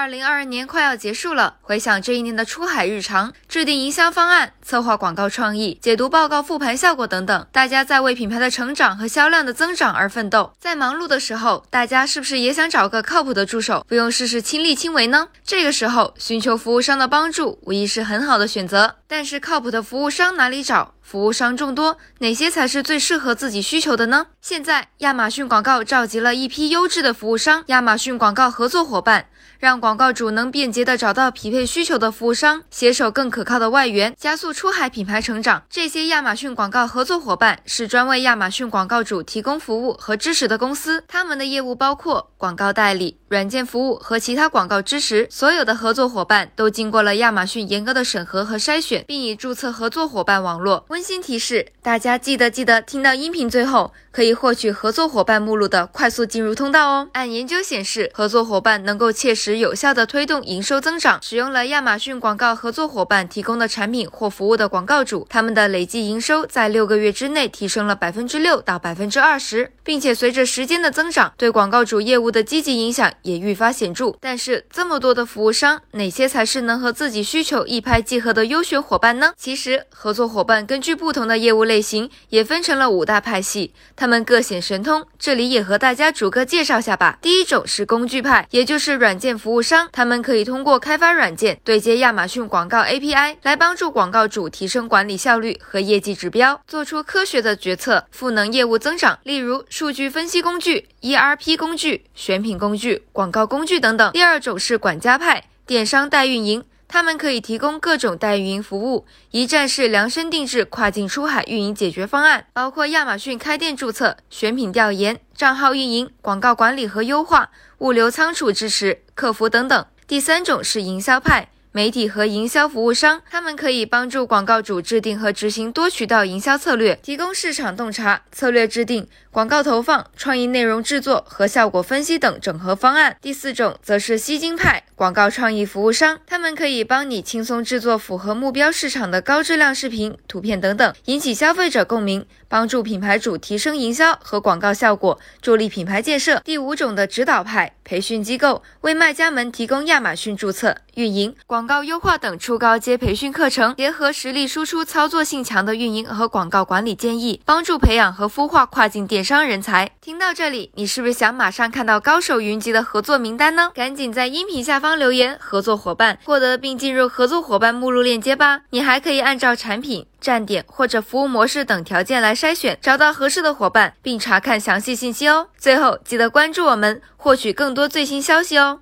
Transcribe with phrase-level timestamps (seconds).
[0.00, 10.54] 二零二二年快要结束了，回想这一年的出海日常，制定营销方案、策划广告创意、解读报告、复盘效果等等，大家在为品牌的成长和销量的增长而奋斗。
[10.58, 15.28] 在忙碌的时候，大家是不是也想找个靠谱的助手，不用事事亲力亲为呢？
[15.44, 18.99] 这个时候，寻求服务商的帮助无疑是很好的选择。
[19.12, 20.94] 但是，靠谱的服务商哪里找？
[21.02, 24.28] 服务商众多，哪些才是最适合自己需求的呢？
[24.40, 29.26] 现在，亚马逊广告召集了一批优质的服务商，亚马逊广告合作伙伴。
[29.58, 35.64] 让广告主能便捷地找到匹配需求的服务商，携手更可靠的外援，加速出海品牌成长。
[35.68, 45.26] 这些亚马逊广告合作伙伴是专为亚马逊广告主提供服务和支持的公司，他们的业务包括广告代理、软件服务和其他广告支持。
[45.30, 50.84] 所有的合作伙伴都经过了亚马逊严格的审核和筛选，并已注册合作伙伴网络。
[50.88, 57.08] 温馨提示：大家记得记得听到音频最后，可以获取合作伙伴目录的快速进入通道哦。
[57.12, 59.58] 按研究显示，合作伙伴能够切实。
[59.58, 61.20] 有效的推动营收增长。
[61.22, 74.14] 使用了亚马逊广告合作伙伴提供的产品或服务的广告主，他们的累计营收在六个月之内提升了百分之六到百分之二十，并且随着时间的增长，对广告主业务的积极影响也愈发显著。
[74.20, 79.32] 但是，这么多的服务商，哪些才是能和自己需求一拍即合的优选伙伴呢？
[79.36, 85.06] 其实，合作伙伴根据不同的业务类型，也分成了五大派系，他们各显神通。
[85.18, 87.18] 这里也和大家逐个介绍下吧。
[87.20, 89.36] 第一种是工具派，也就是软件。
[89.36, 99.18] 服务商，他们可以通过开发软件对接亚马逊广告 API，来帮助广告主提升管理效率和业绩指标，做出科学的决策，赋能业务增长。
[99.24, 104.10] 例如，数据分析工具、ERP 工具、选品工具、广告工具等等。
[104.12, 106.64] 第二种是管家派，电商代运营。
[106.92, 119.86] 他们可以提供各种代运营服务，一站式量身定制跨境出海运营解决方案，包括亚马逊开店注册、选品调研、账号运营、广告管理和优化、物流仓储支持、客服等等。
[120.08, 121.48] 第三种是营销派。
[121.72, 133.16] 媒体和营销服务商，他们可以帮助广告主制定和执行多渠道营销策略，提供市场洞察、策略制定、广告投放、创意内容制作和效果分析等整合方案。
[133.22, 146.40] 第四种则是吸金派广告创意服务商，他们可以帮你轻松制作符合目标市场的高质量视频、图片等等，引起消费者共鸣，帮助品牌主提升营销和广告效果，助力品牌建设。
[146.40, 151.70] 第五种的指导派培训机构，为卖家们提供亚马逊注册、运营广。
[151.70, 159.88] 告优化等初高阶培训课程，结合实力输出、操作性强的运营和广告管理建议，帮助培养和孵化跨境电商人才。
[160.00, 163.70] 听到这里，你是不是想马上看到高手云集的合作名单呢？
[163.72, 168.62] 赶紧在音频下方留言“合作伙伴”，获得并进入合作伙伴目录链接吧。
[168.70, 175.46] 你还可以按照产品、站点或者服务模式等条件来筛选，找到合适的伙伴，并查看详细信息哦。
[175.56, 178.80] 最后，记得关注我们，获取更多最新消息哦。